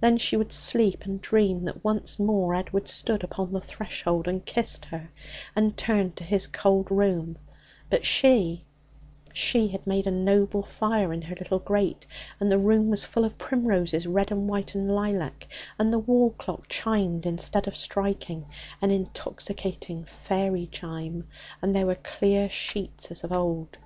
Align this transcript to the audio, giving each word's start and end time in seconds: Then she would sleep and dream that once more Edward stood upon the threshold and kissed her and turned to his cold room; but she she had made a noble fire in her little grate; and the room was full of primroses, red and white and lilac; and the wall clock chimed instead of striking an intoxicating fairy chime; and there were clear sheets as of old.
Then 0.00 0.16
she 0.16 0.38
would 0.38 0.52
sleep 0.52 1.04
and 1.04 1.20
dream 1.20 1.66
that 1.66 1.84
once 1.84 2.18
more 2.18 2.54
Edward 2.54 2.88
stood 2.88 3.22
upon 3.22 3.52
the 3.52 3.60
threshold 3.60 4.26
and 4.26 4.42
kissed 4.42 4.86
her 4.86 5.10
and 5.54 5.76
turned 5.76 6.16
to 6.16 6.24
his 6.24 6.46
cold 6.46 6.90
room; 6.90 7.36
but 7.90 8.06
she 8.06 8.64
she 9.34 9.68
had 9.68 9.86
made 9.86 10.06
a 10.06 10.10
noble 10.10 10.62
fire 10.62 11.12
in 11.12 11.20
her 11.20 11.34
little 11.34 11.58
grate; 11.58 12.06
and 12.40 12.50
the 12.50 12.56
room 12.56 12.88
was 12.88 13.04
full 13.04 13.22
of 13.26 13.36
primroses, 13.36 14.06
red 14.06 14.32
and 14.32 14.48
white 14.48 14.74
and 14.74 14.90
lilac; 14.90 15.46
and 15.78 15.92
the 15.92 15.98
wall 15.98 16.30
clock 16.38 16.64
chimed 16.70 17.26
instead 17.26 17.68
of 17.68 17.76
striking 17.76 18.46
an 18.80 18.90
intoxicating 18.90 20.06
fairy 20.06 20.68
chime; 20.72 21.26
and 21.60 21.74
there 21.76 21.84
were 21.84 21.96
clear 21.96 22.48
sheets 22.48 23.10
as 23.10 23.22
of 23.24 23.30
old. 23.30 23.76